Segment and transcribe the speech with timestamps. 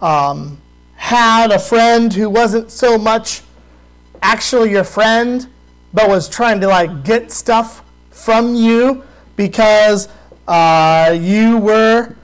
[0.00, 0.60] um,
[0.96, 3.42] had a friend who wasn't so much
[4.22, 5.46] actually your friend,
[5.92, 9.04] but was trying to like get stuff from you
[9.36, 10.08] because
[10.48, 12.14] uh, you were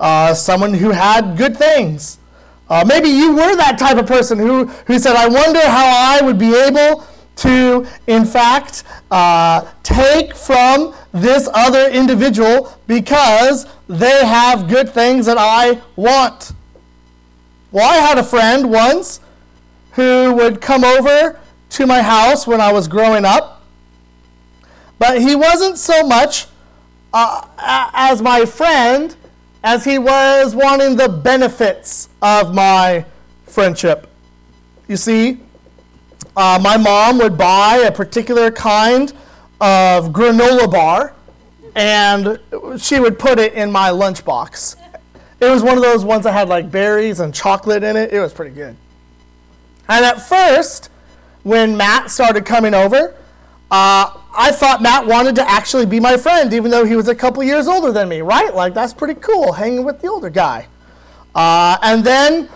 [0.00, 2.18] uh, someone who had good things.
[2.68, 6.24] Uh, maybe you were that type of person who, who said, I wonder how I
[6.24, 7.04] would be able
[7.36, 15.38] to, in fact, uh, take from this other individual because they have good things that
[15.38, 16.52] I want.
[17.72, 19.20] Well, I had a friend once
[19.92, 21.40] who would come over
[21.70, 23.62] to my house when I was growing up,
[24.98, 26.48] but he wasn't so much
[27.14, 29.16] uh, as my friend
[29.64, 33.06] as he was wanting the benefits of my
[33.46, 34.06] friendship.
[34.86, 35.40] You see,
[36.36, 39.14] uh, my mom would buy a particular kind
[39.62, 41.14] of granola bar
[41.74, 42.38] and
[42.78, 44.76] she would put it in my lunchbox.
[45.42, 48.12] It was one of those ones that had like berries and chocolate in it.
[48.12, 48.76] It was pretty good.
[49.88, 50.88] And at first,
[51.42, 53.16] when Matt started coming over,
[53.68, 57.14] uh, I thought Matt wanted to actually be my friend, even though he was a
[57.14, 58.54] couple years older than me, right?
[58.54, 60.68] Like, that's pretty cool, hanging with the older guy.
[61.34, 62.48] Uh, and then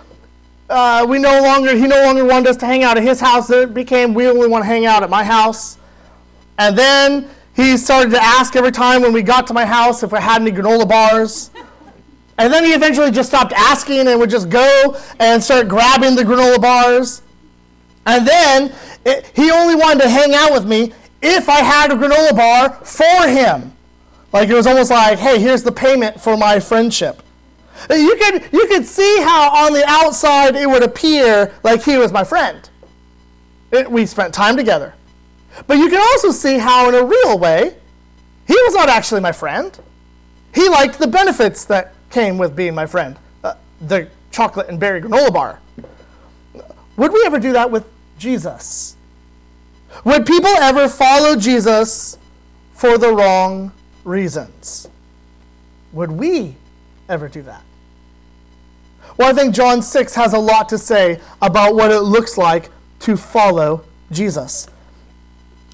[0.70, 3.50] uh, we no longer, he no longer wanted us to hang out at his house.
[3.50, 5.76] It became, we only want to hang out at my house.
[6.56, 10.12] And then he started to ask every time when we got to my house if
[10.14, 11.50] I had any granola bars.
[12.38, 16.22] And then he eventually just stopped asking and would just go and start grabbing the
[16.22, 17.22] granola bars.
[18.04, 21.94] And then it, he only wanted to hang out with me if I had a
[21.94, 23.72] granola bar for him.
[24.32, 27.22] Like it was almost like, hey, here's the payment for my friendship.
[27.90, 32.12] You could, you could see how on the outside it would appear like he was
[32.12, 32.68] my friend.
[33.70, 34.94] It, we spent time together.
[35.66, 37.74] But you can also see how, in a real way,
[38.46, 39.78] he was not actually my friend.
[40.54, 45.00] He liked the benefits that came with being my friend uh, the chocolate and berry
[45.00, 45.60] granola bar.
[46.96, 47.86] Would we ever do that with
[48.18, 48.96] Jesus?
[50.04, 52.18] Would people ever follow Jesus
[52.72, 53.72] for the wrong
[54.04, 54.88] reasons?
[55.92, 56.56] Would we
[57.08, 57.62] ever do that?
[59.16, 62.70] Well, I think John 6 has a lot to say about what it looks like
[63.00, 64.68] to follow Jesus.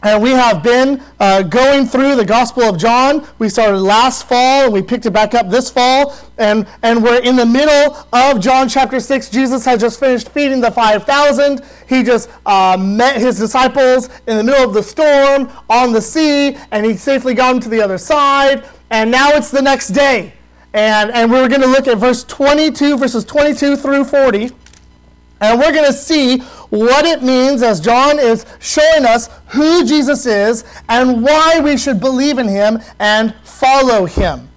[0.03, 3.25] And we have been uh, going through the Gospel of John.
[3.39, 6.17] We started last fall and we picked it back up this fall.
[6.39, 9.31] And, and we're in the middle of John chapter 6.
[9.31, 11.63] Jesus has just finished feeding the 5,000.
[11.89, 16.57] He just uh, met his disciples in the middle of the storm on the sea,
[16.73, 18.65] and he safely got them to the other side.
[18.91, 20.33] And now it's the next day.
[20.75, 24.51] And, and we're going to look at verse 22, verses 22 through 40.
[25.43, 26.39] And we're going to see
[26.71, 32.01] what it means as John is showing us who Jesus is and why we should
[32.01, 34.49] believe in him and follow him.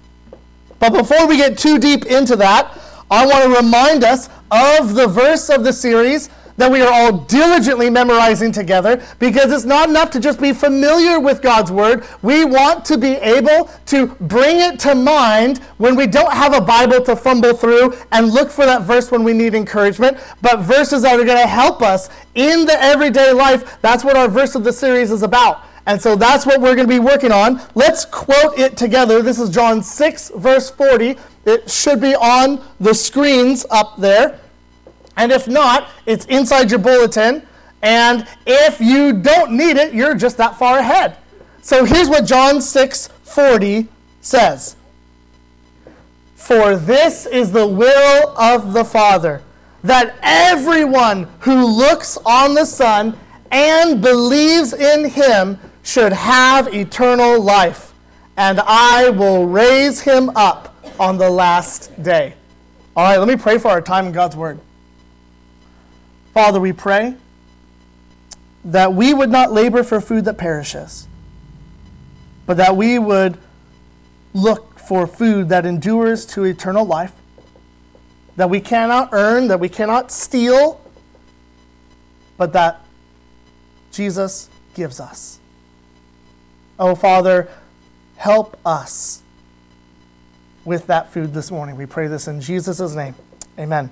[0.78, 2.78] But before we get too deep into that,
[3.10, 7.18] I want to remind us of the verse of the series that we are all
[7.24, 12.04] diligently memorizing together because it's not enough to just be familiar with God's Word.
[12.22, 16.60] We want to be able to bring it to mind when we don't have a
[16.60, 21.02] Bible to fumble through and look for that verse when we need encouragement, but verses
[21.02, 23.80] that are going to help us in the everyday life.
[23.82, 25.62] That's what our verse of the series is about.
[25.86, 27.60] And so that's what we're going to be working on.
[27.76, 29.22] Let's quote it together.
[29.22, 31.16] This is John 6, verse 40.
[31.44, 34.40] It should be on the screens up there.
[35.16, 37.46] And if not, it's inside your bulletin.
[37.82, 41.16] And if you don't need it, you're just that far ahead.
[41.62, 43.88] So here's what John 6 40
[44.20, 44.76] says
[46.34, 49.42] For this is the will of the Father,
[49.82, 53.18] that everyone who looks on the Son
[53.50, 57.92] and believes in him should have eternal life,
[58.36, 62.34] and I will raise him up on the last day.
[62.96, 64.58] All right, let me pray for our time in God's Word.
[66.36, 67.14] Father, we pray
[68.62, 71.08] that we would not labor for food that perishes,
[72.44, 73.38] but that we would
[74.34, 77.12] look for food that endures to eternal life,
[78.36, 80.78] that we cannot earn, that we cannot steal,
[82.36, 82.84] but that
[83.90, 85.40] Jesus gives us.
[86.78, 87.48] Oh, Father,
[88.16, 89.22] help us
[90.66, 91.76] with that food this morning.
[91.76, 93.14] We pray this in Jesus' name.
[93.58, 93.90] Amen.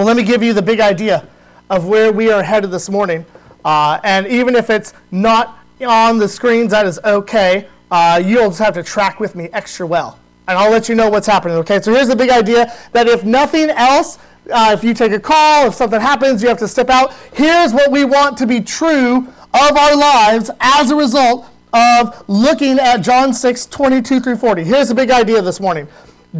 [0.00, 1.28] Well, let me give you the big idea
[1.68, 3.26] of where we are headed this morning.
[3.62, 7.68] Uh, and even if it's not on the screens, that is okay.
[7.90, 10.18] Uh, you'll just have to track with me extra well.
[10.48, 11.82] And I'll let you know what's happening, okay?
[11.82, 14.16] So here's the big idea that if nothing else,
[14.50, 17.12] uh, if you take a call, if something happens, you have to step out.
[17.34, 22.78] Here's what we want to be true of our lives as a result of looking
[22.78, 24.64] at John 6, 22 through 40.
[24.64, 25.88] Here's the big idea this morning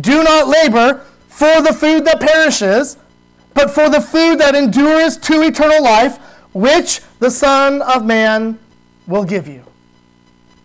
[0.00, 2.96] do not labor for the food that perishes,
[3.54, 6.18] but for the food that endures to eternal life,
[6.52, 8.58] which the Son of Man
[9.06, 9.64] will give you.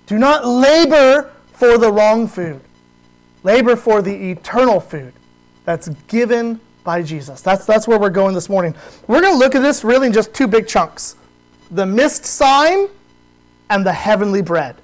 [0.08, 2.62] Do not labor for the wrong food.
[3.44, 5.14] Labor for the eternal food
[5.66, 7.42] that's given by Jesus.
[7.42, 8.76] That's, that's where we're going this morning.
[9.08, 11.16] We're going to look at this really in just two big chunks
[11.72, 12.88] the missed sign
[13.72, 14.76] and the heavenly bread.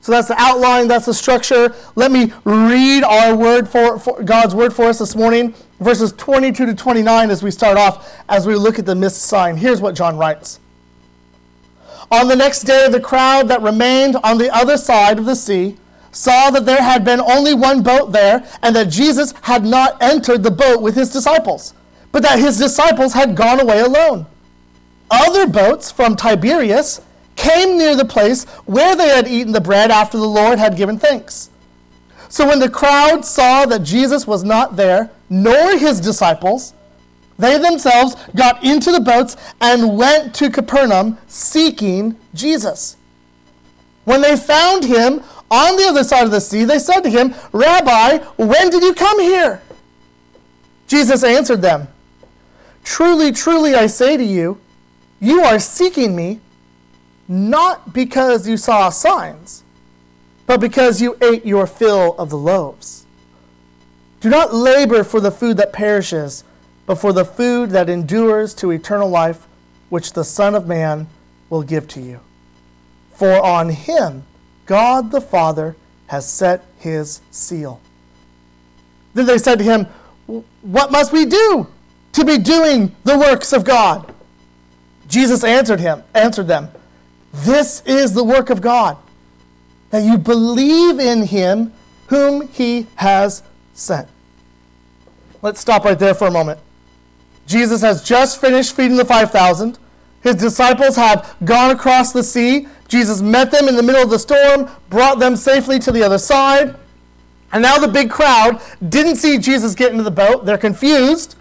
[0.00, 1.74] So that's the outline, that's the structure.
[1.94, 6.66] Let me read our word for, for, God's word for us this morning, verses 22
[6.66, 9.56] to 29 as we start off, as we look at the missed sign.
[9.56, 10.60] Here's what John writes.
[12.10, 15.76] On the next day, the crowd that remained on the other side of the sea
[16.12, 20.42] saw that there had been only one boat there, and that Jesus had not entered
[20.42, 21.74] the boat with his disciples,
[22.10, 24.26] but that his disciples had gone away alone.
[25.10, 27.02] Other boats from Tiberias
[27.36, 30.98] came near the place where they had eaten the bread after the Lord had given
[30.98, 31.50] thanks.
[32.28, 36.74] So when the crowd saw that Jesus was not there, nor his disciples,
[37.38, 42.96] they themselves got into the boats and went to Capernaum seeking Jesus.
[44.04, 47.34] When they found him on the other side of the sea, they said to him,
[47.52, 49.60] Rabbi, when did you come here?
[50.86, 51.88] Jesus answered them,
[52.84, 54.60] Truly, truly, I say to you,
[55.20, 56.40] you are seeking me
[57.26, 59.64] not because you saw signs,
[60.46, 63.05] but because you ate your fill of the loaves.
[64.26, 66.42] Do not labor for the food that perishes,
[66.84, 69.46] but for the food that endures to eternal life,
[69.88, 71.06] which the Son of Man
[71.48, 72.18] will give to you.
[73.14, 74.24] For on him
[74.64, 75.76] God the Father
[76.08, 77.80] has set his seal.
[79.14, 79.86] Then they said to him,
[80.60, 81.68] What must we do
[82.10, 84.12] to be doing the works of God?
[85.06, 86.70] Jesus answered him, answered them,
[87.32, 88.96] This is the work of God,
[89.90, 91.72] that you believe in him
[92.08, 94.08] whom he has sent.
[95.46, 96.58] Let's stop right there for a moment.
[97.46, 99.78] Jesus has just finished feeding the 5,000.
[100.20, 102.66] His disciples have gone across the sea.
[102.88, 106.18] Jesus met them in the middle of the storm, brought them safely to the other
[106.18, 106.74] side.
[107.52, 110.46] And now the big crowd didn't see Jesus get into the boat.
[110.46, 111.36] They're confused.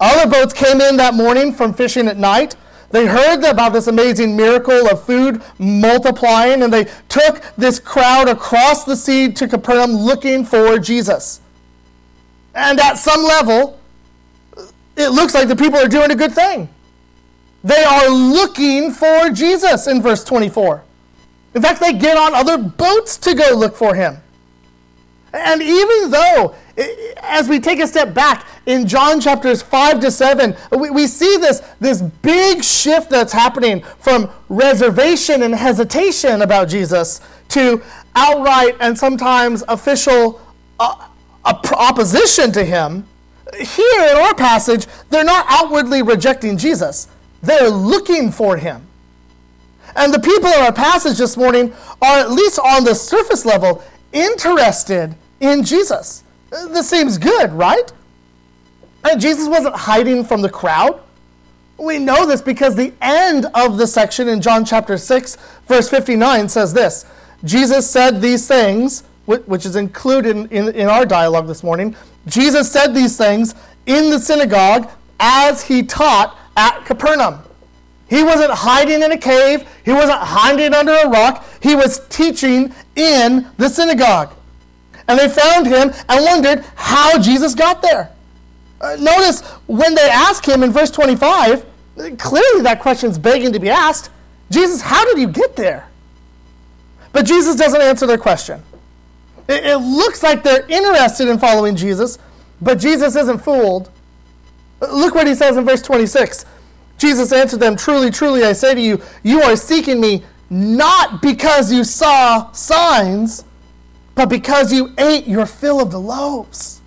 [0.00, 2.56] Other boats came in that morning from fishing at night.
[2.90, 8.82] They heard about this amazing miracle of food multiplying, and they took this crowd across
[8.82, 11.40] the sea to Capernaum looking for Jesus.
[12.54, 13.78] And at some level,
[14.96, 16.68] it looks like the people are doing a good thing.
[17.64, 20.84] They are looking for Jesus in verse 24.
[21.54, 24.18] In fact, they get on other boats to go look for him.
[25.32, 26.54] And even though,
[27.22, 31.36] as we take a step back in John chapters 5 to 7, we, we see
[31.38, 37.82] this, this big shift that's happening from reservation and hesitation about Jesus to
[38.14, 40.40] outright and sometimes official
[40.78, 41.08] uh,
[41.44, 43.06] opposition to him.
[43.54, 47.08] Here in our passage, they're not outwardly rejecting Jesus,
[47.42, 48.86] they're looking for him.
[49.96, 53.84] And the people in our passage this morning are, at least on the surface level,
[54.12, 56.24] interested in Jesus.
[56.50, 57.92] This seems good, right?
[59.04, 61.00] And Jesus wasn't hiding from the crowd.
[61.76, 65.36] We know this because the end of the section in John chapter 6,
[65.66, 67.04] verse 59 says this
[67.44, 71.96] Jesus said these things, which is included in, in, our dialogue this morning.
[72.26, 73.54] Jesus said these things
[73.86, 77.40] in the synagogue as he taught at Capernaum.
[78.08, 82.74] He wasn't hiding in a cave, he wasn't hiding under a rock, he was teaching
[82.96, 84.34] in the synagogue.
[85.08, 88.10] And they found him and wondered how Jesus got there.
[88.80, 91.64] Uh, notice when they ask him in verse 25,
[92.18, 94.10] clearly that question is begging to be asked
[94.50, 95.88] Jesus, how did you get there?
[97.12, 98.62] But Jesus doesn't answer their question.
[99.48, 102.18] It, it looks like they're interested in following Jesus,
[102.60, 103.90] but Jesus isn't fooled.
[104.80, 106.44] Look what he says in verse 26.
[106.98, 111.72] Jesus answered them, Truly, truly, I say to you, you are seeking me not because
[111.72, 113.44] you saw signs
[114.14, 116.80] but because you ate your fill of the loaves.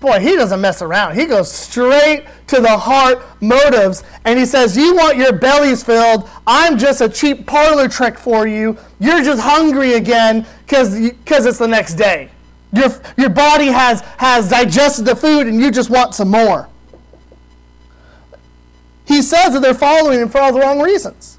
[0.00, 1.14] Boy, he doesn't mess around.
[1.14, 6.28] He goes straight to the heart motives and he says, You want your bellies filled.
[6.46, 8.78] I'm just a cheap parlor trick for you.
[8.98, 12.30] You're just hungry again because it's the next day.
[12.72, 12.88] Your,
[13.18, 16.68] your body has, has digested the food and you just want some more.
[19.04, 21.38] He says that they're following him for all the wrong reasons.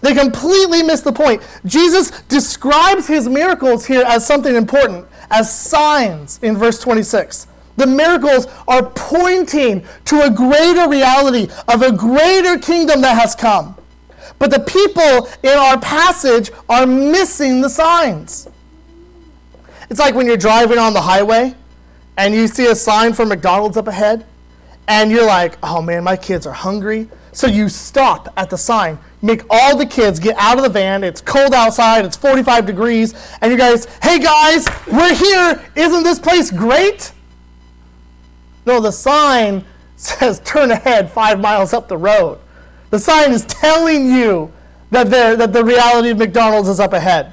[0.00, 1.42] They completely miss the point.
[1.66, 7.48] Jesus describes his miracles here as something important, as signs in verse 26.
[7.78, 13.76] The miracles are pointing to a greater reality of a greater kingdom that has come.
[14.40, 18.48] But the people in our passage are missing the signs.
[19.88, 21.54] It's like when you're driving on the highway
[22.16, 24.26] and you see a sign for McDonald's up ahead,
[24.88, 27.08] and you're like, oh man, my kids are hungry.
[27.30, 31.04] So you stop at the sign, make all the kids get out of the van.
[31.04, 35.62] It's cold outside, it's 45 degrees, and you guys, hey guys, we're here.
[35.76, 37.12] Isn't this place great?
[38.68, 39.64] No, the sign
[39.96, 42.38] says turn ahead five miles up the road.
[42.90, 44.52] The sign is telling you
[44.90, 47.32] that, that the reality of McDonald's is up ahead.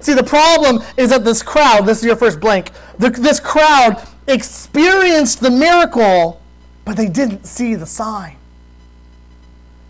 [0.00, 4.06] See, the problem is that this crowd, this is your first blank, the, this crowd
[4.28, 6.40] experienced the miracle,
[6.84, 8.36] but they didn't see the sign.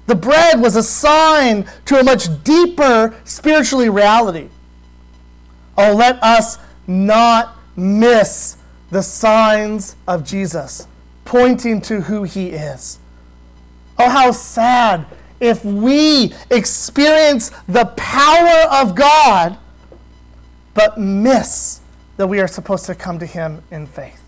[0.06, 4.48] The bread was a sign to a much deeper spiritually reality.
[5.76, 8.56] Oh, let us not miss
[8.90, 10.86] the signs of Jesus
[11.24, 12.98] pointing to who he is.
[13.98, 15.06] Oh, how sad
[15.40, 19.58] if we experience the power of God
[20.74, 21.80] but miss
[22.16, 24.22] that we are supposed to come to him in faith.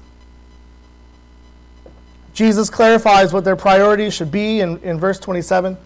[2.32, 5.76] Jesus clarifies what their priorities should be in, in verse 27.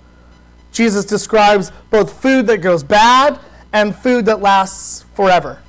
[0.71, 3.38] Jesus describes both food that goes bad
[3.73, 5.61] and food that lasts forever.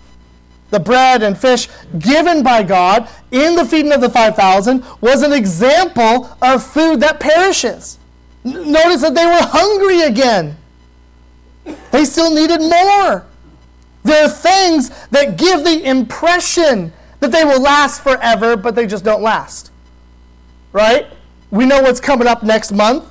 [0.74, 5.32] The bread and fish given by God in the feeding of the 5,000 was an
[5.32, 7.98] example of food that perishes.
[8.44, 10.58] Notice that they were hungry again.
[11.92, 13.25] They still needed more.
[14.03, 19.06] There are things that give the impression that they will last forever, but they just
[19.06, 19.70] don't last
[20.74, 21.08] right?
[21.51, 23.06] We know what's coming up next month.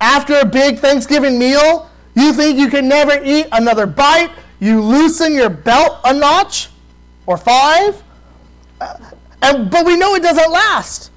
[0.00, 4.30] After a big Thanksgiving meal, you think you can never eat another bite.
[4.60, 6.68] You loosen your belt a notch
[7.26, 8.02] or five.
[8.80, 8.96] Uh,
[9.42, 11.10] and, but we know it doesn't last.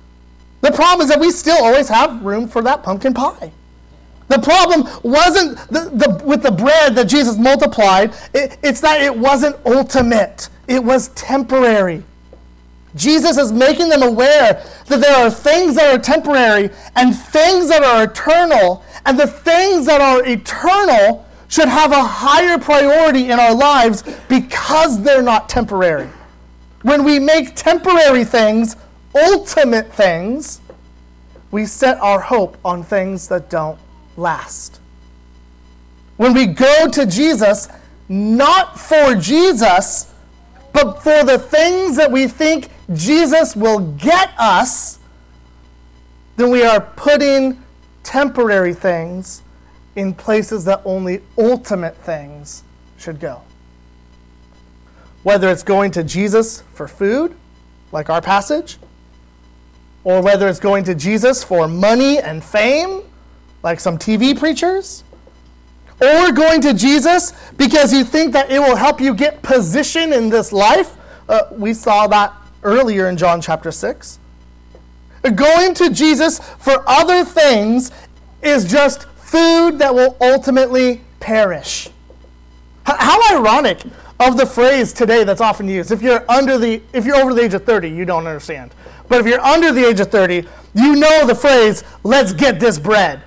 [0.62, 3.52] The problem is that we still always have room for that pumpkin pie.
[4.28, 9.16] The problem wasn't the, the, with the bread that Jesus multiplied, it, it's that it
[9.16, 12.04] wasn't ultimate, it was temporary.
[12.96, 17.84] Jesus is making them aware that there are things that are temporary and things that
[17.84, 23.54] are eternal, and the things that are eternal should have a higher priority in our
[23.54, 26.10] lives because they're not temporary.
[26.82, 28.78] When we make temporary things
[29.14, 30.62] ultimate things,
[31.52, 33.78] we set our hope on things that don't
[34.16, 34.80] last.
[36.16, 37.68] When we go to Jesus,
[38.08, 40.14] not for Jesus,
[40.72, 45.00] but for the things that we think Jesus will get us,
[46.38, 47.62] then we are putting
[48.04, 49.44] temporary things
[49.96, 52.64] in places that only ultimate things
[52.98, 53.42] should go.
[55.24, 57.36] Whether it's going to Jesus for food,
[57.92, 58.78] like our passage,
[60.04, 63.04] or whether it's going to Jesus for money and fame,
[63.64, 65.04] like some TV preachers,
[66.02, 70.30] or going to Jesus because you think that it will help you get position in
[70.30, 70.96] this life.
[71.30, 72.34] Uh, we saw that
[72.64, 74.18] earlier in John chapter 6.
[75.36, 77.92] Going to Jesus for other things
[78.42, 81.90] is just food that will ultimately perish.
[82.86, 83.82] How ironic
[84.20, 85.90] of the phrase today that's often used.
[85.90, 88.76] If you're under the if you're over the age of 30, you don't understand.
[89.08, 92.78] But if you're under the age of 30, you know the phrase, let's get this
[92.78, 93.24] bread.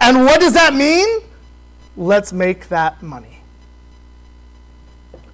[0.00, 1.20] And what does that mean?
[1.94, 3.40] Let's make that money.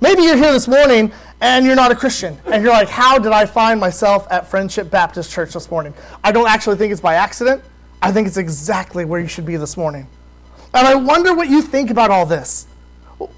[0.00, 2.37] Maybe you're here this morning and you're not a Christian.
[2.47, 5.94] And you're like, how did I find myself at Friendship Baptist Church this morning?
[6.25, 7.62] I don't actually think it's by accident.
[8.00, 10.07] I think it's exactly where you should be this morning.
[10.75, 12.67] And I wonder what you think about all this.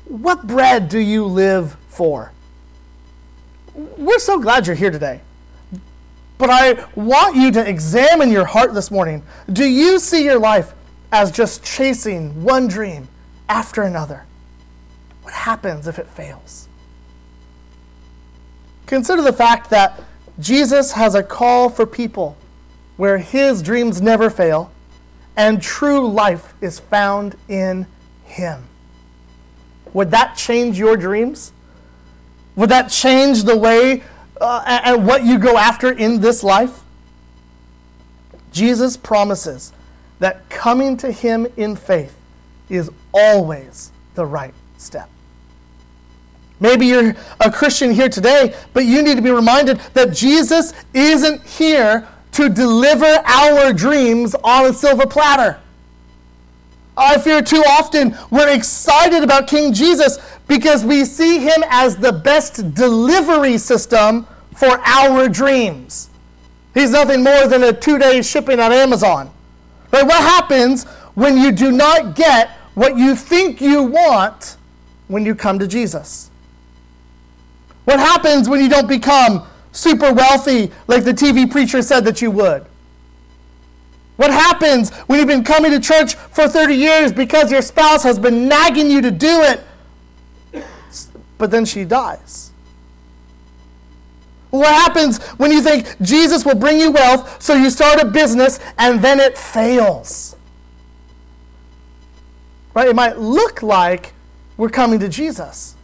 [0.05, 2.33] What bread do you live for?
[3.75, 5.21] We're so glad you're here today.
[6.37, 9.23] But I want you to examine your heart this morning.
[9.53, 10.75] Do you see your life
[11.13, 13.09] as just chasing one dream
[13.49, 14.25] after another?
[15.23, 16.69] What happens if it fails?
[18.87, 20.03] Consider the fact that
[20.39, 22.37] Jesus has a call for people
[23.01, 24.71] where his dreams never fail
[25.35, 27.87] and true life is found in
[28.25, 28.63] him.
[29.95, 31.55] Would that change your dreams?
[32.57, 34.03] Would that change the way
[34.39, 36.81] uh, and what you go after in this life?
[38.53, 39.73] Jesus promises
[40.19, 42.15] that coming to him in faith
[42.69, 45.09] is always the right step.
[46.61, 51.43] Maybe you're a Christian here today, but you need to be reminded that Jesus isn't
[51.47, 55.61] here to deliver our dreams on a silver platter.
[56.97, 62.13] I fear too often we're excited about King Jesus because we see him as the
[62.13, 66.11] best delivery system for our dreams.
[66.75, 69.31] He's nothing more than a two day shipping on Amazon.
[69.91, 70.85] But what happens
[71.15, 74.57] when you do not get what you think you want
[75.09, 76.31] when you come to Jesus?
[77.85, 82.31] What happens when you don't become super wealthy like the TV preacher said that you
[82.31, 82.67] would?
[84.17, 88.19] What happens when you've been coming to church for 30 years because your spouse has
[88.19, 90.65] been nagging you to do it,
[91.39, 92.53] but then she dies?
[94.51, 98.61] What happens when you think Jesus will bring you wealth, so you start a business
[98.77, 100.37] and then it fails?
[102.75, 102.89] Right?
[102.89, 104.13] It might look like
[104.57, 105.77] we're coming to Jesus,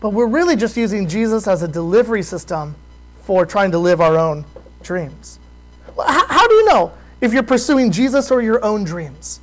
[0.00, 2.74] but we're really just using Jesus as a delivery system
[3.22, 4.44] for trying to live our own
[4.82, 5.38] dreams.
[5.96, 9.40] How, do you know if you're pursuing Jesus or your own dreams?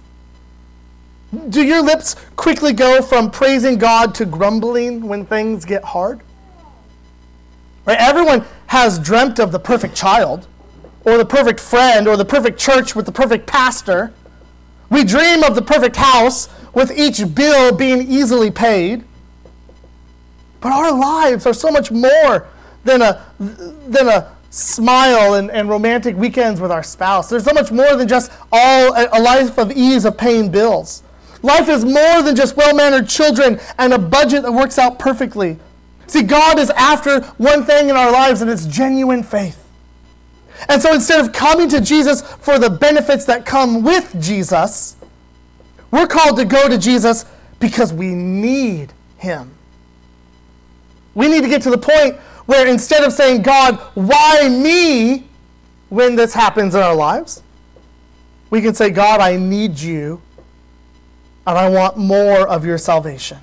[1.50, 6.22] Do your lips quickly go from praising God to grumbling when things get hard?
[7.86, 8.00] Right?
[8.00, 10.48] Everyone has dreamt of the perfect child,
[11.06, 14.12] or the perfect friend, or the perfect church with the perfect pastor.
[14.90, 19.04] We dream of the perfect house with each bill being easily paid.
[20.62, 22.48] But our lives are so much more
[22.84, 27.30] than a, than a smile and, and romantic weekends with our spouse.
[27.30, 31.04] There's so much more than just all a, life of ease of paying bills.
[31.42, 35.58] Life is more than just well mannered children and a budget that works out perfectly.
[36.08, 39.64] See, God is after one thing in our lives, and it's genuine faith.
[40.68, 44.98] And so instead of coming to Jesus for the benefits that come with Jesus,
[45.92, 47.26] we're called to go to Jesus
[47.60, 49.52] because we need Him.
[51.14, 52.18] We need to get to the point
[52.50, 55.28] where instead of saying, God, why me
[55.90, 57.44] when this happens in our lives,
[58.50, 60.20] we can say, God, I need you
[61.46, 63.38] and I want more of your salvation.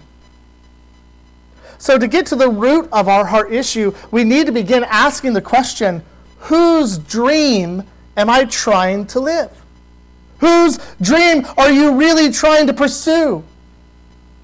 [1.78, 5.34] So, to get to the root of our heart issue, we need to begin asking
[5.34, 6.02] the question
[6.38, 7.84] whose dream
[8.16, 9.52] am I trying to live?
[10.38, 13.44] Whose dream are you really trying to pursue?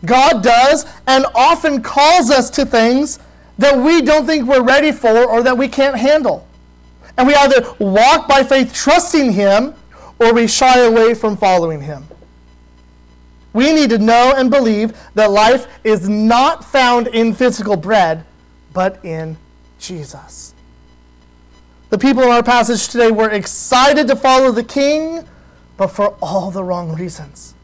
[0.05, 3.19] God does and often calls us to things
[3.59, 6.47] that we don't think we're ready for or that we can't handle.
[7.17, 9.75] And we either walk by faith trusting Him
[10.19, 12.07] or we shy away from following Him.
[13.53, 18.25] We need to know and believe that life is not found in physical bread,
[18.73, 19.37] but in
[19.79, 20.55] Jesus.
[21.91, 25.29] The people in our passage today were excited to follow the king,
[25.77, 27.55] but for all the wrong reasons.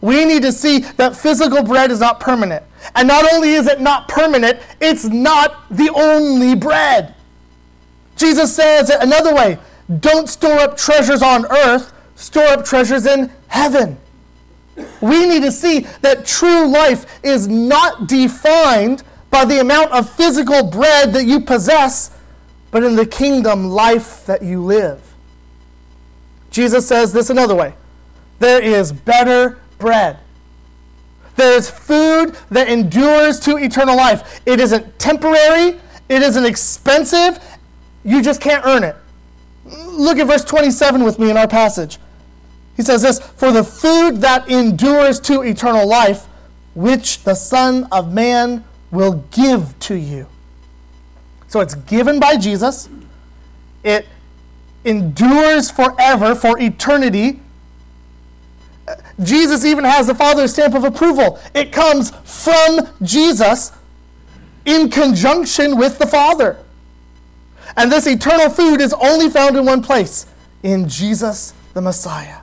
[0.00, 2.64] We need to see that physical bread is not permanent.
[2.94, 7.14] And not only is it not permanent, it's not the only bread.
[8.16, 9.58] Jesus says it another way
[10.00, 13.98] don't store up treasures on earth, store up treasures in heaven.
[15.00, 20.64] We need to see that true life is not defined by the amount of physical
[20.64, 22.10] bread that you possess,
[22.70, 25.14] but in the kingdom life that you live.
[26.50, 27.74] Jesus says this another way
[28.38, 30.18] there is better bread.
[31.36, 34.40] There is food that endures to eternal life.
[34.46, 37.38] It isn't temporary, it isn't expensive,
[38.04, 38.96] you just can't earn it.
[39.64, 41.98] Look at verse 27 with me in our passage.
[42.76, 46.26] He says this For the food that endures to eternal life,
[46.74, 50.26] which the Son of Man will give to you.
[51.48, 52.88] So it's given by Jesus,
[53.82, 54.06] it
[54.84, 57.40] endures forever, for eternity.
[59.22, 61.40] Jesus even has the Father's stamp of approval.
[61.54, 63.72] It comes from Jesus
[64.64, 66.58] in conjunction with the Father.
[67.76, 70.26] And this eternal food is only found in one place
[70.62, 72.38] in Jesus the Messiah.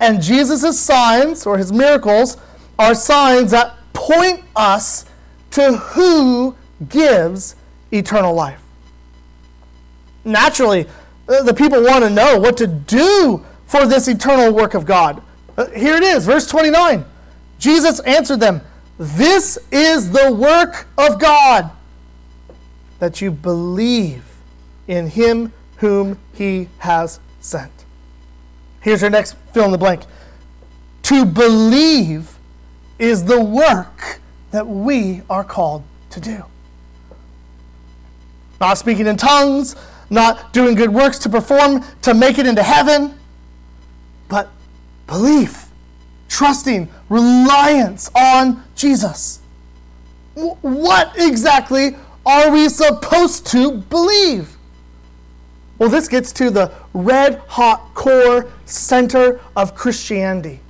[0.00, 2.36] And Jesus' signs, or his miracles,
[2.78, 5.06] are signs that point us
[5.52, 6.56] to who
[6.88, 7.54] gives
[7.92, 8.60] eternal life.
[10.24, 10.86] Naturally,
[11.28, 15.22] uh, the people want to know what to do for this eternal work of God.
[15.56, 17.04] Uh, here it is, verse 29.
[17.58, 18.60] Jesus answered them,
[18.98, 21.70] This is the work of God,
[22.98, 24.24] that you believe
[24.88, 27.84] in him whom he has sent.
[28.80, 30.02] Here's your next fill in the blank.
[31.04, 32.36] To believe
[32.98, 36.44] is the work that we are called to do.
[38.60, 39.76] Not speaking in tongues,
[40.10, 43.18] not doing good works to perform to make it into heaven,
[44.28, 44.50] but
[45.06, 45.66] belief,
[46.28, 49.40] trusting, reliance on Jesus.
[50.34, 54.56] What exactly are we supposed to believe?
[55.78, 60.60] Well, this gets to the red hot core center of Christianity.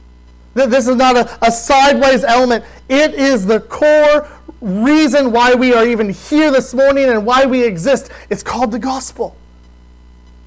[0.54, 2.64] This is not a, a, sideways element.
[2.88, 4.28] It is the core
[4.60, 8.10] reason why we are even here this morning and why we exist.
[8.30, 9.36] It's called the gospel.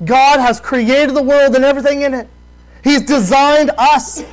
[0.06, 2.30] God has created the world and everything in it.
[2.84, 4.24] He's designed us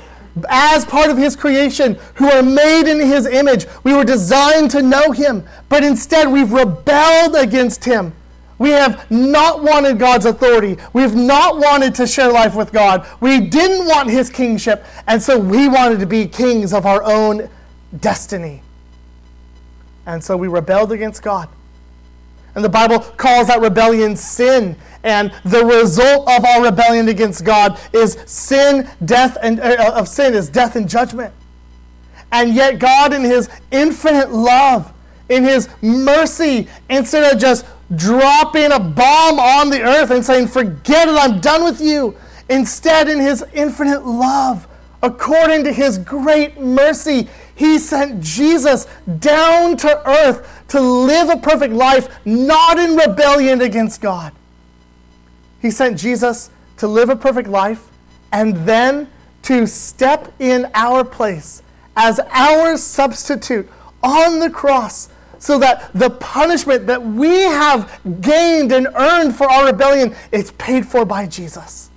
[0.48, 3.66] as part of His creation who are made in His image.
[3.84, 8.12] We were designed to know Him, but instead we've rebelled against Him.
[8.58, 10.76] We have not wanted God's authority.
[10.92, 13.06] We've not wanted to share life with God.
[13.20, 17.48] We didn't want His kingship, and so we wanted to be kings of our own
[18.00, 18.62] destiny.
[20.06, 21.48] And so we rebelled against God.
[22.54, 24.76] And the Bible calls that rebellion sin.
[25.02, 30.34] And the result of our rebellion against God is sin, death, and uh, of sin
[30.34, 31.34] is death and judgment.
[32.32, 34.92] And yet, God, in His infinite love,
[35.28, 41.08] in His mercy, instead of just dropping a bomb on the earth and saying, Forget
[41.08, 42.16] it, I'm done with you,
[42.48, 44.66] instead, in His infinite love,
[45.02, 48.86] according to His great mercy, He sent Jesus
[49.18, 54.32] down to earth to live a perfect life, not in rebellion against God.
[55.60, 57.88] He sent Jesus to live a perfect life
[58.32, 59.08] and then
[59.42, 61.62] to step in our place
[61.96, 63.68] as our substitute
[64.02, 69.66] on the cross so that the punishment that we have gained and earned for our
[69.66, 71.90] rebellion is paid for by Jesus.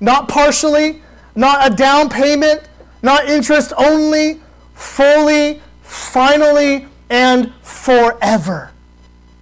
[0.00, 1.02] Not partially,
[1.34, 2.62] not a down payment,
[3.02, 4.40] not interest only,
[4.74, 8.70] fully, finally, and forever.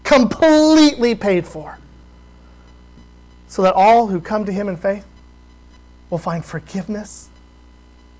[0.03, 1.79] Completely paid for.
[3.47, 5.07] So that all who come to Him in faith
[6.11, 7.29] will find forgiveness,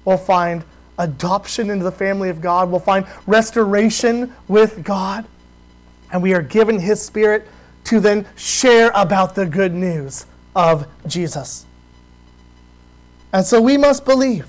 [0.05, 0.65] will find
[0.99, 5.25] adoption into the family of God, will find restoration with God,
[6.13, 7.49] and we are given His Spirit
[7.85, 11.65] to then share about the good news of Jesus.
[13.33, 14.47] And so we must believe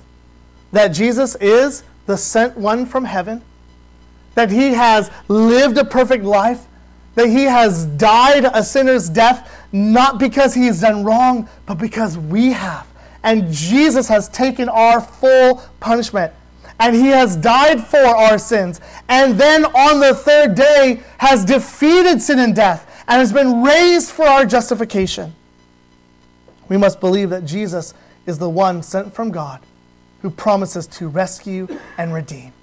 [0.71, 3.41] that Jesus is the sent one from heaven
[4.35, 6.65] that he has lived a perfect life,
[7.15, 12.17] that he has died a sinner's death, not because he has done wrong, but because
[12.17, 12.87] we have.
[13.23, 16.33] And Jesus has taken our full punishment.
[16.79, 18.79] And he has died for our sins.
[19.09, 24.11] And then on the third day has defeated sin and death and has been raised
[24.11, 25.35] for our justification.
[26.69, 27.93] We must believe that Jesus
[28.25, 29.59] is the one sent from God
[30.21, 32.53] who promises to rescue and redeem.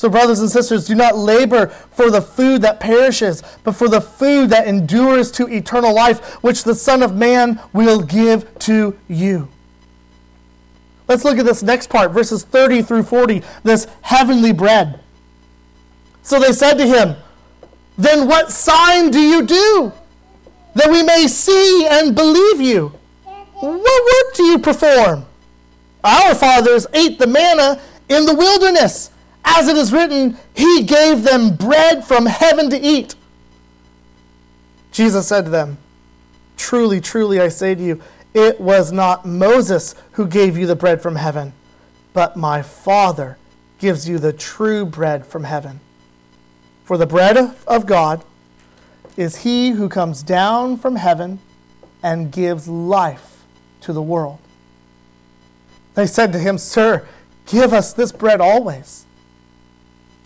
[0.00, 4.00] So, brothers and sisters, do not labor for the food that perishes, but for the
[4.00, 9.50] food that endures to eternal life, which the Son of Man will give to you.
[11.06, 15.00] Let's look at this next part, verses 30 through 40, this heavenly bread.
[16.22, 17.16] So they said to him,
[17.98, 19.92] Then what sign do you do
[20.76, 22.94] that we may see and believe you?
[23.52, 25.26] What work do you perform?
[26.02, 29.10] Our fathers ate the manna in the wilderness.
[29.44, 33.14] As it is written, He gave them bread from heaven to eat.
[34.92, 35.78] Jesus said to them,
[36.56, 38.02] Truly, truly, I say to you,
[38.34, 41.52] it was not Moses who gave you the bread from heaven,
[42.12, 43.38] but my Father
[43.78, 45.80] gives you the true bread from heaven.
[46.84, 48.24] For the bread of God
[49.16, 51.38] is he who comes down from heaven
[52.02, 53.44] and gives life
[53.82, 54.38] to the world.
[55.94, 57.06] They said to him, Sir,
[57.46, 59.06] give us this bread always.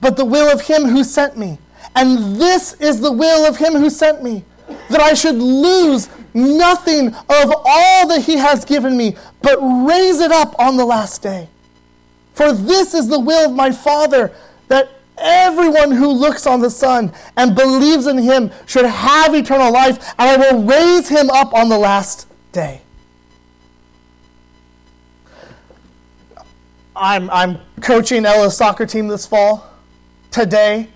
[0.00, 1.58] but the will of him who sent me.
[1.94, 4.44] And this is the will of him who sent me,
[4.88, 10.30] that I should lose nothing of all that he has given me, but raise it
[10.30, 11.48] up on the last day.
[12.34, 14.32] For this is the will of my Father,
[14.68, 20.14] that everyone who looks on the Son and believes in him should have eternal life,
[20.18, 22.80] and I will raise him up on the last day.
[26.94, 29.69] I'm, I'm coaching Ella's soccer team this fall
[30.30, 30.88] today,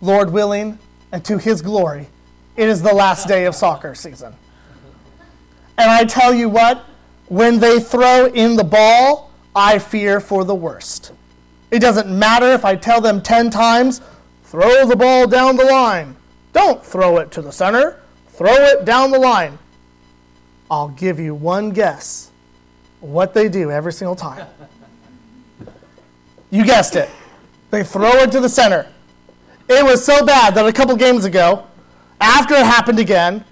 [0.00, 0.78] Lord willing,
[1.12, 2.08] and to His glory,
[2.56, 4.34] it is the last day of soccer season.
[5.76, 6.84] And I tell you what,
[7.28, 11.12] when they throw in the ball, I fear for the worst.
[11.70, 14.00] It doesn't matter if I tell them 10 times,
[14.44, 16.16] throw the ball down the line.
[16.52, 19.58] Don't throw it to the center, throw it down the line.
[20.70, 22.30] I'll give you one guess
[23.00, 24.46] what they do every single time.
[26.50, 27.10] You guessed it.
[27.70, 28.86] They throw it to the center.
[29.68, 31.66] It was so bad that a couple games ago,
[32.20, 33.44] after it happened again,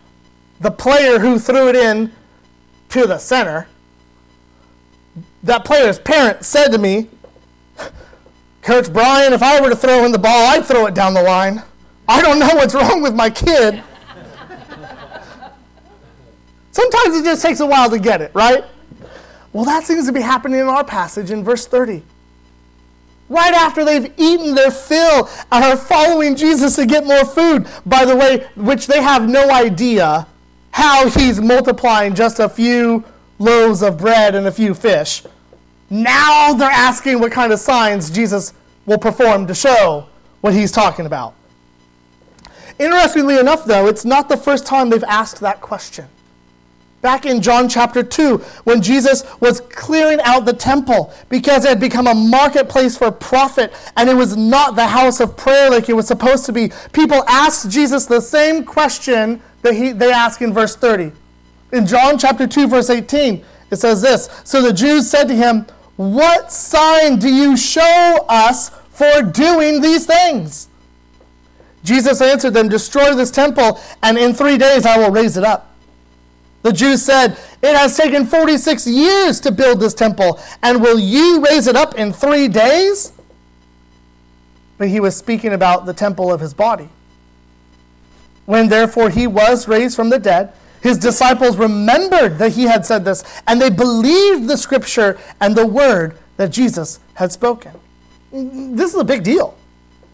[0.60, 2.10] the player who threw it in
[2.88, 3.68] to the center,
[5.42, 7.08] that player's parent said to me,
[8.62, 11.22] Coach Brian, if I were to throw in the ball, I'd throw it down the
[11.22, 11.62] line.
[12.08, 13.82] I don't know what's wrong with my kid.
[16.72, 18.64] Sometimes it just takes a while to get it, right?
[19.52, 22.02] Well, that seems to be happening in our passage in verse 30.
[23.28, 28.04] Right after they've eaten their fill and are following Jesus to get more food, by
[28.04, 30.26] the way, which they have no idea
[30.70, 33.04] how he's multiplying just a few
[33.38, 35.24] loaves of bread and a few fish.
[35.90, 38.52] Now they're asking what kind of signs Jesus
[38.84, 40.08] will perform to show
[40.40, 41.34] what he's talking about.
[42.78, 46.06] Interestingly enough, though, it's not the first time they've asked that question.
[47.06, 51.78] Back in John chapter 2, when Jesus was clearing out the temple because it had
[51.78, 55.92] become a marketplace for profit and it was not the house of prayer like it
[55.92, 60.52] was supposed to be, people asked Jesus the same question that he, they ask in
[60.52, 61.12] verse 30.
[61.70, 65.64] In John chapter 2, verse 18, it says this So the Jews said to him,
[65.94, 70.66] What sign do you show us for doing these things?
[71.84, 75.70] Jesus answered them, Destroy this temple, and in three days I will raise it up.
[76.66, 81.40] The Jews said, It has taken 46 years to build this temple, and will you
[81.44, 83.12] raise it up in three days?
[84.76, 86.88] But he was speaking about the temple of his body.
[88.46, 93.04] When therefore he was raised from the dead, his disciples remembered that he had said
[93.04, 97.74] this, and they believed the scripture and the word that Jesus had spoken.
[98.32, 99.56] This is a big deal.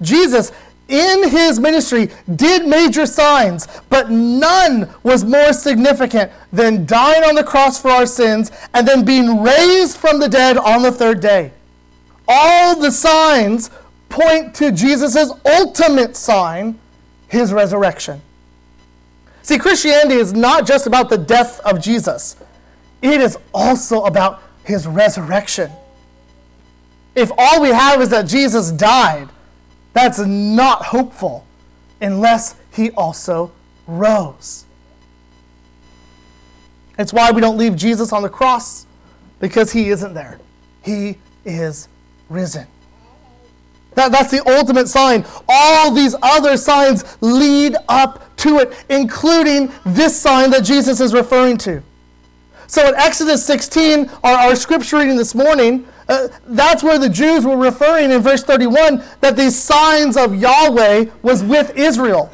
[0.02, 0.52] Jesus,
[0.92, 7.42] in his ministry, did major signs, but none was more significant than dying on the
[7.42, 11.50] cross for our sins and then being raised from the dead on the third day.
[12.28, 13.70] All the signs
[14.11, 16.78] point to Jesus' ultimate sign,
[17.26, 18.20] his resurrection.
[19.40, 22.37] See, Christianity is not just about the death of Jesus,
[23.00, 25.72] it is also about his resurrection.
[27.14, 29.28] If all we have is that Jesus died,
[29.92, 31.44] that's not hopeful
[32.00, 33.52] unless he also
[33.87, 34.64] rose.
[36.98, 38.87] It's why we don't leave Jesus on the cross
[39.40, 40.38] because he isn't there.
[40.83, 41.88] He is
[42.28, 42.66] risen.
[43.94, 45.24] That, that's the ultimate sign.
[45.48, 51.59] All these other signs lead up to it, including this sign that Jesus is referring
[51.59, 51.83] to.
[52.66, 57.44] So in Exodus 16, our, our scripture reading this morning, uh, that's where the Jews
[57.44, 62.31] were referring in verse 31 that these signs of Yahweh was with Israel.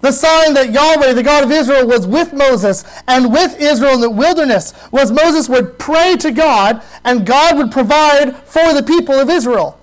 [0.00, 4.00] The sign that Yahweh, the God of Israel, was with Moses and with Israel in
[4.00, 9.14] the wilderness was Moses would pray to God and God would provide for the people
[9.14, 9.80] of Israel.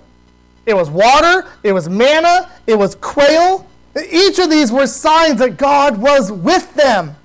[0.66, 3.66] It was water, it was manna, it was quail.
[4.10, 7.16] Each of these were signs that God was with them.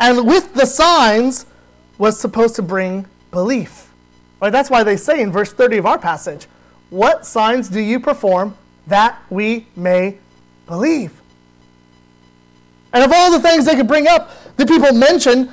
[0.00, 1.46] And with the signs
[1.98, 3.91] was supposed to bring belief.
[4.42, 4.50] Right?
[4.50, 6.48] That's why they say in verse 30 of our passage,
[6.90, 8.56] What signs do you perform
[8.88, 10.18] that we may
[10.66, 11.22] believe?
[12.92, 15.52] And of all the things they could bring up, the people mention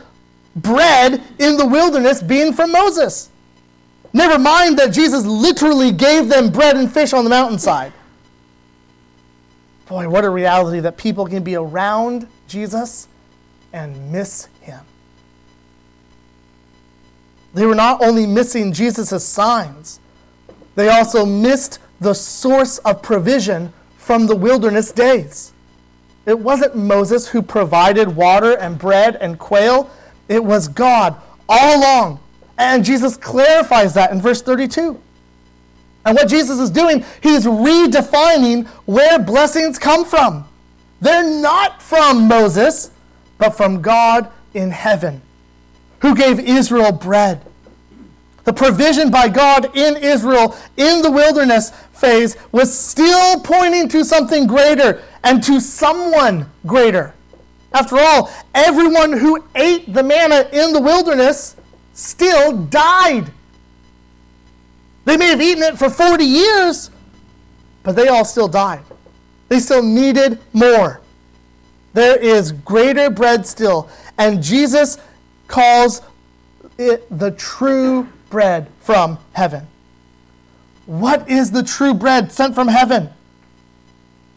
[0.55, 3.29] bread in the wilderness being from Moses.
[4.11, 7.93] Never mind that Jesus literally gave them bread and fish on the mountainside.
[9.85, 13.07] Boy, what a reality that people can be around Jesus
[13.71, 14.47] and miss.
[17.53, 19.99] They were not only missing Jesus' signs,
[20.75, 25.53] they also missed the source of provision from the wilderness days.
[26.25, 29.89] It wasn't Moses who provided water and bread and quail,
[30.27, 31.15] it was God
[31.47, 32.19] all along
[32.59, 35.01] and Jesus clarifies that in verse 32.
[36.05, 40.45] And what Jesus is doing, he's redefining where blessings come from.
[40.99, 42.91] They're not from Moses,
[43.37, 45.21] but from God in heaven,
[46.01, 47.41] who gave Israel bread.
[48.45, 54.47] The provision by God in Israel in the wilderness phase was still pointing to something
[54.47, 57.13] greater and to someone greater.
[57.73, 61.55] After all, everyone who ate the manna in the wilderness
[61.93, 63.31] still died.
[65.05, 66.89] They may have eaten it for 40 years,
[67.83, 68.83] but they all still died.
[69.49, 71.01] They still needed more.
[71.93, 73.89] There is greater bread still.
[74.17, 74.97] And Jesus
[75.49, 76.01] calls
[76.77, 79.67] it the true bread from heaven.
[80.85, 83.09] What is the true bread sent from heaven?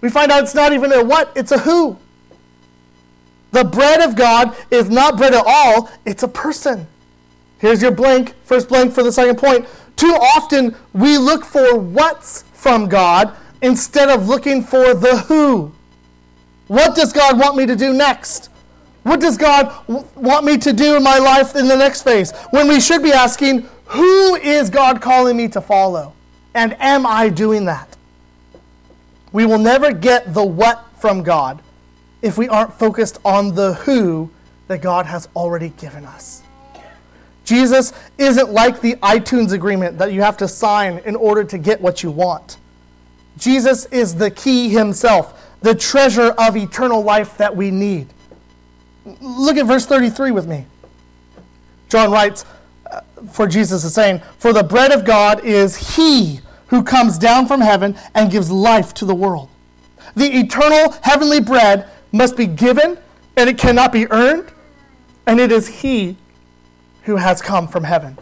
[0.00, 1.96] We find out it's not even a what, it's a who.
[3.52, 6.86] The bread of God is not bread at all, it's a person.
[7.58, 9.66] Here's your blank, first blank for the second point.
[9.94, 15.72] Too often we look for what's from God instead of looking for the who.
[16.66, 18.48] What does God want me to do next?
[19.02, 22.32] What does God w- want me to do in my life in the next phase?
[22.50, 26.14] When we should be asking, who is God calling me to follow?
[26.54, 27.96] And am I doing that?
[29.32, 31.62] We will never get the what from God
[32.20, 34.30] if we aren't focused on the who
[34.68, 36.42] that God has already given us.
[37.44, 41.80] Jesus isn't like the iTunes agreement that you have to sign in order to get
[41.80, 42.58] what you want.
[43.36, 48.08] Jesus is the key himself, the treasure of eternal life that we need.
[49.04, 50.66] Look at verse 33 with me.
[51.88, 52.44] John writes,
[52.90, 57.46] uh, for Jesus is saying, For the bread of God is he who comes down
[57.46, 59.48] from heaven and gives life to the world.
[60.14, 62.98] The eternal heavenly bread must be given,
[63.36, 64.50] and it cannot be earned,
[65.26, 66.16] and it is he
[67.02, 68.16] who has come from heaven.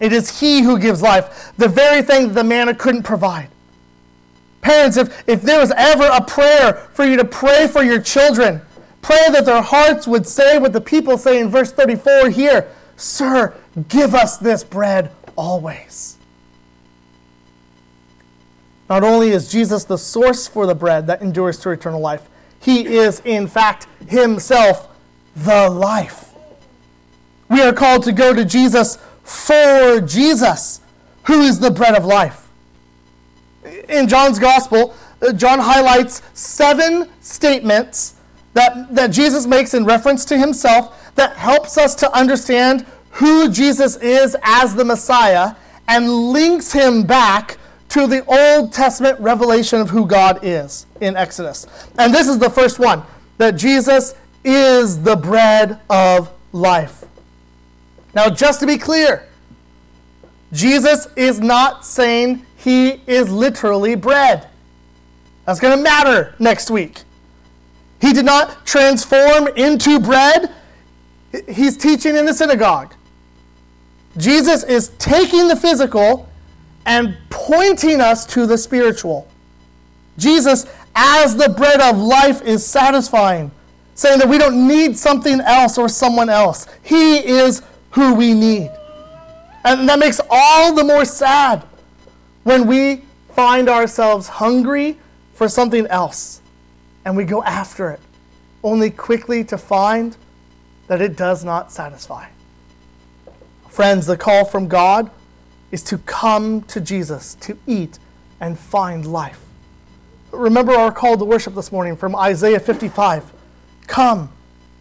[0.00, 3.48] It is he who gives life, the very thing that the manna couldn't provide.
[4.60, 8.60] Parents, if, if there was ever a prayer for you to pray for your children,
[9.06, 13.54] pray that their hearts would say what the people say in verse 34 here Sir,
[13.88, 16.16] give us this bread always.
[18.88, 22.26] Not only is Jesus the source for the bread that endures to eternal life,
[22.58, 24.88] he is, in fact, himself
[25.36, 26.32] the life.
[27.50, 30.80] We are called to go to Jesus for Jesus,
[31.24, 32.48] who is the bread of life.
[33.88, 38.15] In John's gospel, uh, John highlights seven statements
[38.56, 43.96] that, that Jesus makes in reference to himself that helps us to understand who Jesus
[43.96, 45.54] is as the Messiah
[45.88, 47.58] and links him back
[47.90, 51.66] to the Old Testament revelation of who God is in Exodus.
[51.98, 53.02] And this is the first one
[53.36, 57.04] that Jesus is the bread of life.
[58.14, 59.28] Now, just to be clear,
[60.54, 64.48] Jesus is not saying he is literally bread.
[65.44, 67.02] That's going to matter next week.
[68.00, 70.52] He did not transform into bread.
[71.48, 72.94] He's teaching in the synagogue.
[74.16, 76.28] Jesus is taking the physical
[76.84, 79.28] and pointing us to the spiritual.
[80.16, 83.50] Jesus, as the bread of life, is satisfying,
[83.94, 86.66] saying that we don't need something else or someone else.
[86.82, 88.70] He is who we need.
[89.64, 91.64] And that makes all the more sad
[92.44, 93.02] when we
[93.34, 94.96] find ourselves hungry
[95.34, 96.40] for something else
[97.06, 98.00] and we go after it,
[98.64, 100.16] only quickly to find
[100.88, 102.26] that it does not satisfy.
[103.70, 105.08] Friends, the call from God
[105.70, 108.00] is to come to Jesus, to eat
[108.40, 109.40] and find life.
[110.32, 113.32] Remember our call to worship this morning from Isaiah 55
[113.86, 114.32] Come,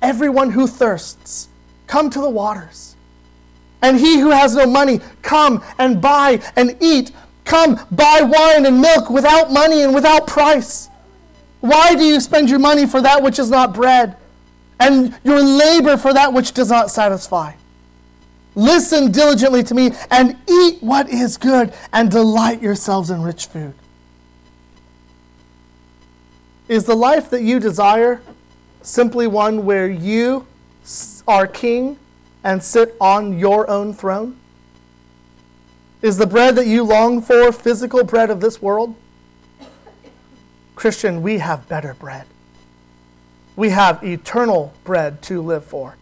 [0.01, 1.47] everyone who thirsts,
[1.85, 2.95] come to the waters.
[3.83, 7.11] And he who has no money, come and buy and eat.
[7.43, 10.89] Come, buy wine and milk without money and without price.
[11.65, 14.17] Why do you spend your money for that which is not bread,
[14.79, 17.53] and your labor for that which does not satisfy?
[18.53, 23.73] Listen diligently to me and eat what is good and delight yourselves in rich food.
[26.67, 28.21] Is the life that you desire
[28.83, 30.45] simply one where you
[31.27, 31.97] are king
[32.43, 34.37] and sit on your own throne?
[36.03, 38.95] Is the bread that you long for physical bread of this world?
[40.75, 42.25] Christian, we have better bread.
[43.55, 45.95] We have eternal bread to live for.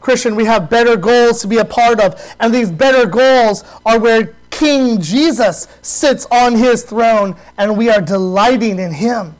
[0.00, 2.34] Christian, we have better goals to be a part of.
[2.40, 8.00] And these better goals are where King Jesus sits on his throne and we are
[8.00, 9.34] delighting in him.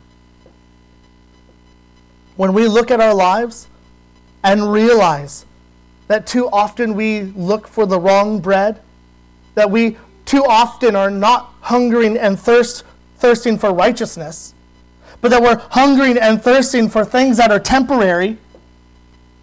[2.36, 3.66] When we look at our lives
[4.44, 5.44] and realize
[6.06, 8.80] that too often we look for the wrong bread,
[9.54, 12.84] that we too often are not hungering and thirst,
[13.18, 14.54] thirsting for righteousness,
[15.20, 18.38] but that we're hungering and thirsting for things that are temporary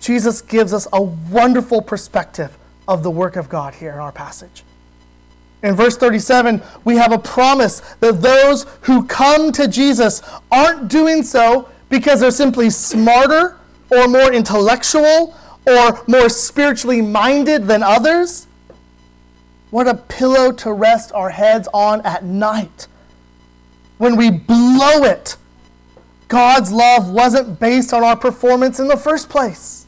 [0.05, 2.55] Jesus gives us a wonderful perspective
[2.87, 4.63] of the work of God here in our passage.
[5.63, 11.23] In verse 37, we have a promise that those who come to Jesus aren't doing
[11.23, 13.57] so because they're simply smarter
[13.89, 15.35] or more intellectual
[15.65, 18.45] or more spiritually minded than others.
[19.71, 22.87] What a pillow to rest our heads on at night.
[23.97, 25.37] When we blow it,
[26.27, 29.85] God's love wasn't based on our performance in the first place.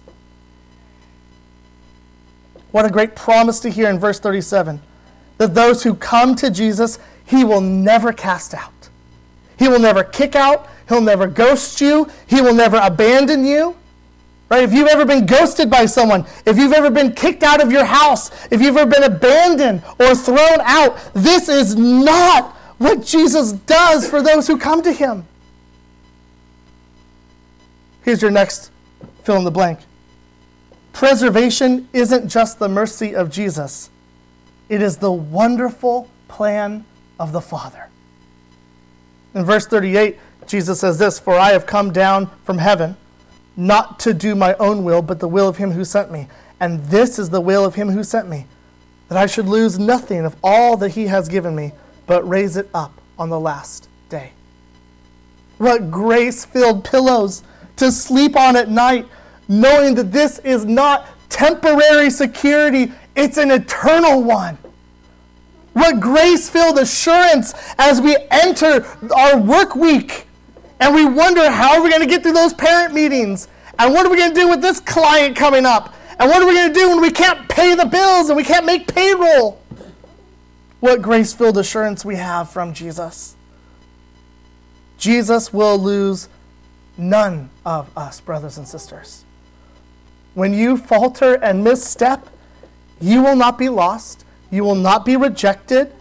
[2.71, 4.81] What a great promise to hear in verse 37
[5.37, 8.89] that those who come to Jesus, he will never cast out.
[9.57, 10.67] He will never kick out.
[10.87, 12.07] He'll never ghost you.
[12.27, 13.75] He will never abandon you.
[14.49, 14.63] Right?
[14.63, 17.83] If you've ever been ghosted by someone, if you've ever been kicked out of your
[17.83, 24.09] house, if you've ever been abandoned or thrown out, this is not what Jesus does
[24.09, 25.25] for those who come to him.
[28.03, 28.71] Here's your next
[29.23, 29.79] fill in the blank.
[30.93, 33.89] Preservation isn't just the mercy of Jesus,
[34.69, 36.85] it is the wonderful plan
[37.19, 37.89] of the Father.
[39.33, 40.17] In verse 38,
[40.47, 42.97] Jesus says this For I have come down from heaven
[43.57, 46.27] not to do my own will, but the will of him who sent me.
[46.59, 48.45] And this is the will of him who sent me,
[49.09, 51.73] that I should lose nothing of all that he has given me,
[52.07, 54.31] but raise it up on the last day.
[55.57, 57.43] What grace filled pillows
[57.75, 59.05] to sleep on at night,
[59.47, 64.57] knowing that this is not temporary security, it's an eternal one.
[65.73, 68.85] What grace filled assurance as we enter
[69.15, 70.27] our work week
[70.79, 73.47] and we wonder how are we going to get through those parent meetings?
[73.79, 75.93] And what are we going to do with this client coming up?
[76.19, 78.43] And what are we going to do when we can't pay the bills and we
[78.43, 79.61] can't make payroll?
[80.79, 83.35] What grace filled assurance we have from Jesus.
[84.97, 86.29] Jesus will lose
[86.97, 89.23] none of us, brothers and sisters.
[90.33, 92.27] When you falter and misstep,
[93.01, 94.25] you will not be lost.
[94.51, 95.91] You will not be rejected.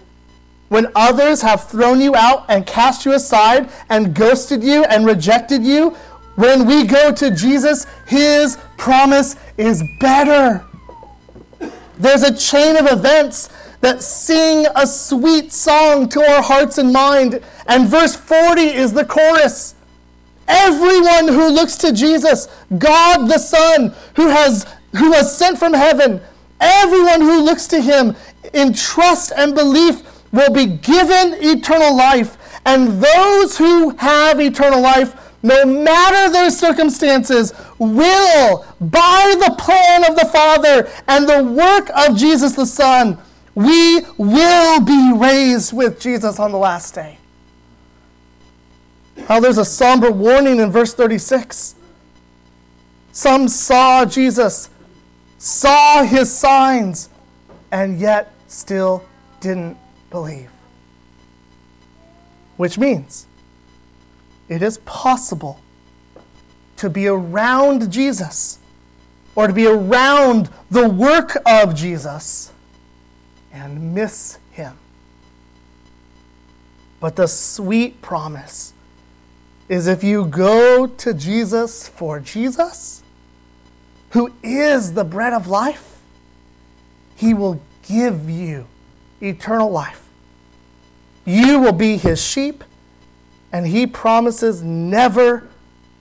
[0.69, 5.63] When others have thrown you out and cast you aside and ghosted you and rejected
[5.65, 5.91] you,
[6.35, 10.65] when we go to Jesus, his promise is better.
[11.99, 13.49] There's a chain of events
[13.81, 17.43] that sing a sweet song to our hearts and mind.
[17.67, 19.75] And verse 40 is the chorus.
[20.49, 22.49] Everyone who looks to Jesus,
[22.79, 24.67] God the Son, who has
[24.97, 26.21] who was sent from heaven,
[26.61, 28.17] everyone who looks to him
[28.53, 30.03] in trust and belief
[30.33, 32.37] will be given eternal life.
[32.65, 40.17] And those who have eternal life, no matter their circumstances, will, by the plan of
[40.17, 43.19] the Father and the work of Jesus the Son,
[43.57, 47.17] we will be raised with Jesus on the last day.
[49.27, 51.75] How there's a somber warning in verse 36.
[53.13, 54.69] Some saw Jesus,
[55.39, 57.09] saw his signs,
[57.73, 59.03] and yet still
[59.41, 59.79] didn't
[60.11, 60.51] believe.
[62.59, 63.27] Which means
[64.51, 65.61] it is possible
[66.77, 68.59] to be around Jesus
[69.35, 72.53] or to be around the work of Jesus
[73.57, 74.77] and miss him.
[77.01, 78.73] But the sweet promise
[79.69, 83.03] is if you go to Jesus for Jesus,
[84.11, 85.99] who is the bread of life,
[87.17, 88.67] he will give you
[89.21, 90.09] eternal life.
[91.25, 92.63] You will be his sheep,
[93.53, 95.49] and he promises never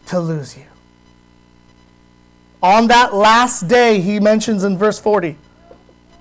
[0.08, 0.66] to lose you.
[2.62, 5.38] On that last day, he mentions in verse 40,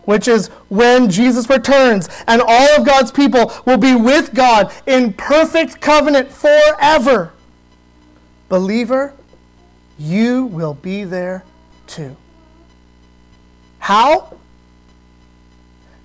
[0.05, 5.13] which is when Jesus returns and all of God's people will be with God in
[5.13, 7.33] perfect covenant forever.
[8.49, 9.15] Believer,
[9.99, 11.45] you will be there
[11.87, 12.17] too.
[13.79, 14.37] How?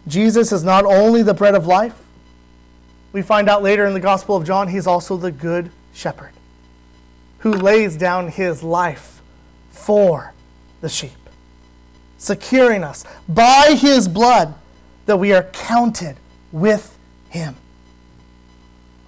[0.07, 1.95] Jesus is not only the bread of life,
[3.11, 6.31] we find out later in the Gospel of John, he's also the good shepherd
[7.39, 9.21] who lays down his life
[9.69, 10.33] for
[10.81, 11.11] the sheep,
[12.19, 14.53] securing us by his blood
[15.07, 16.17] that we are counted
[16.51, 16.95] with
[17.29, 17.55] him.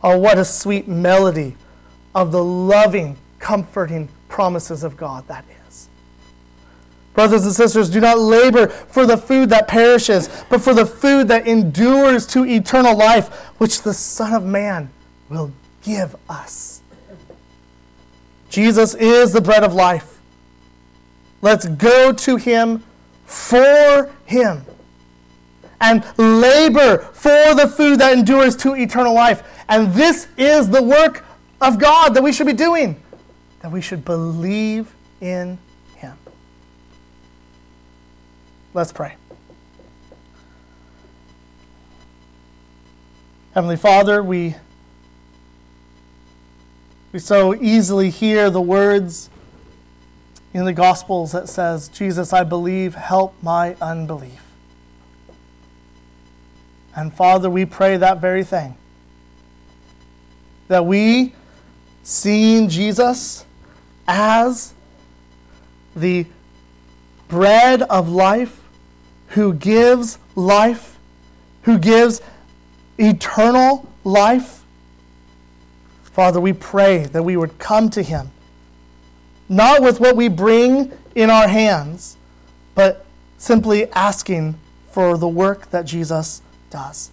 [0.02, 1.56] Oh, what a sweet melody
[2.16, 5.90] of the loving, comforting promises of God that is.
[7.14, 11.28] Brothers and sisters, do not labor for the food that perishes, but for the food
[11.28, 13.28] that endures to eternal life,
[13.60, 14.90] which the Son of Man
[15.30, 15.52] will
[15.84, 16.82] give us.
[18.50, 20.20] Jesus is the bread of life.
[21.42, 22.84] Let's go to him
[23.32, 24.66] for him
[25.80, 29.44] and labor for the food that endures to eternal life.
[29.68, 31.26] And this is the work
[31.60, 33.02] of God that we should be doing,
[33.62, 35.58] that we should believe in
[35.96, 36.18] him.
[38.74, 39.16] Let's pray.
[43.54, 44.56] Heavenly Father, we,
[47.12, 49.30] we so easily hear the words
[50.54, 54.42] in the Gospels that says, Jesus, I believe, help my unbelief.
[56.96, 58.76] And Father, we pray that very thing.
[60.68, 61.34] That we,
[62.04, 63.46] seeing Jesus
[64.08, 64.74] as
[65.96, 66.26] the
[67.28, 68.62] bread of life,
[69.30, 70.98] who gives life,
[71.62, 72.22] who gives
[72.98, 74.64] eternal life.
[76.04, 78.32] Father, we pray that we would come to him,
[79.52, 82.16] not with what we bring in our hands,
[82.74, 83.06] but
[83.38, 84.58] simply asking
[84.92, 87.12] for the work that Jesus does.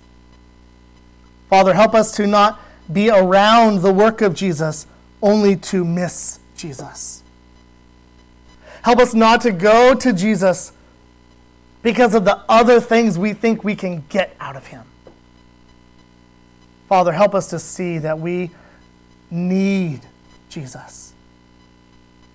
[1.51, 2.61] Father, help us to not
[2.93, 4.86] be around the work of Jesus
[5.20, 7.24] only to miss Jesus.
[8.82, 10.72] Help us not to go to Jesus
[11.82, 14.84] because of the other things we think we can get out of Him.
[16.89, 18.51] Father, help us to see that we
[19.28, 20.03] need
[20.49, 21.07] Jesus.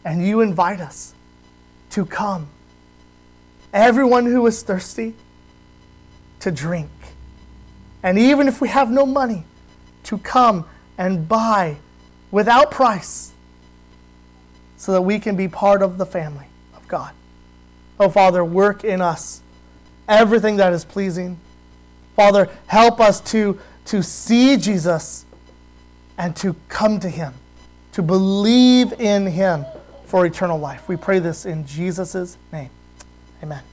[0.05, 1.13] And you invite us
[1.91, 2.47] to come.
[3.73, 5.13] Everyone who is thirsty,
[6.41, 6.89] to drink.
[8.03, 9.45] And even if we have no money,
[10.03, 10.65] to come
[10.97, 11.77] and buy
[12.31, 13.31] without price
[14.77, 17.13] so that we can be part of the family of God.
[17.99, 19.41] Oh, Father, work in us
[20.07, 21.39] everything that is pleasing.
[22.15, 25.25] Father, help us to, to see Jesus
[26.17, 27.33] and to come to him,
[27.93, 29.65] to believe in him
[30.13, 30.87] for eternal life.
[30.87, 32.69] We pray this in Jesus' name.
[33.41, 33.63] Amen.